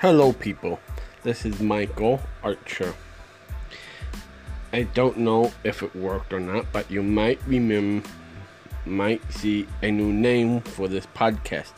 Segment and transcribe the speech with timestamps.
[0.00, 0.80] Hello, people.
[1.24, 2.94] This is Michael Archer.
[4.72, 8.08] I don't know if it worked or not, but you might remember,
[8.86, 11.72] might see a new name for this podcast.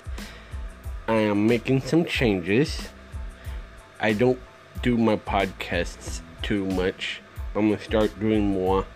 [1.08, 2.90] I am making some changes.
[3.98, 4.38] I don't
[4.82, 7.22] do my podcasts too much.
[7.56, 8.86] I'm gonna start doing more.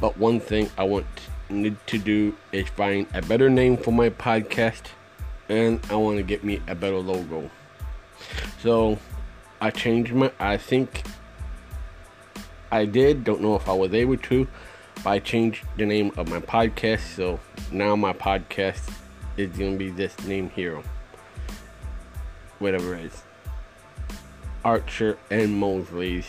[0.00, 1.06] But one thing I want
[1.50, 4.94] need to do is find a better name for my podcast,
[5.48, 7.50] and I want to get me a better logo.
[8.62, 8.96] So
[9.60, 10.30] I changed my.
[10.38, 11.02] I think
[12.70, 13.24] I did.
[13.24, 14.46] Don't know if I was able to.
[15.02, 17.16] But I changed the name of my podcast.
[17.16, 17.40] So
[17.72, 18.88] now my podcast
[19.36, 20.80] is gonna be this name here.
[22.60, 23.22] Whatever it is.
[24.64, 26.28] Archer and Mosley's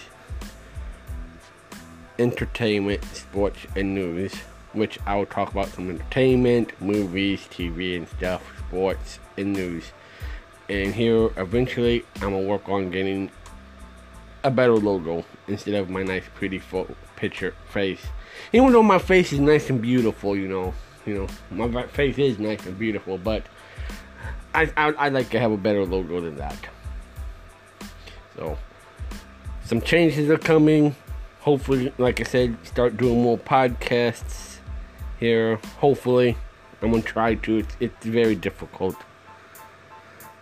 [2.17, 4.33] entertainment, sports, and news,
[4.73, 9.91] which I will talk about some entertainment, movies, TV, and stuff, sports, and news.
[10.69, 13.29] And here, eventually, I'm gonna work on getting
[14.43, 18.01] a better logo instead of my nice, pretty fo- picture face.
[18.51, 20.73] Even though my face is nice and beautiful, you know,
[21.05, 23.43] you know, my face is nice and beautiful, but
[24.53, 26.57] I I I like to have a better logo than that.
[28.35, 28.57] So,
[29.65, 30.95] some changes are coming.
[31.41, 34.57] Hopefully, like I said, start doing more podcasts
[35.19, 35.57] here.
[35.77, 36.37] Hopefully,
[36.81, 37.57] I'm gonna try to.
[37.57, 38.95] It's, it's very difficult.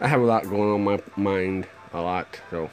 [0.01, 2.27] I have a lot going on my mind, a lot.
[2.49, 2.71] So,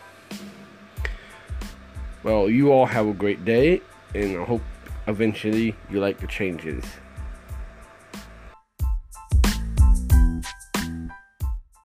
[2.22, 3.82] well, you all have a great day,
[4.14, 4.62] and I hope
[5.06, 6.82] eventually you like the changes.